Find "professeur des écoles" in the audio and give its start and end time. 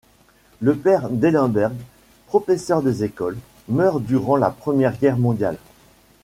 2.25-3.37